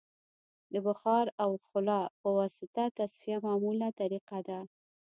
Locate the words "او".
1.43-1.51